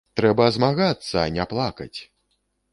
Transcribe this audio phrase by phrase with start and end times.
[0.19, 1.93] Трэба змагацца, а не плакаць!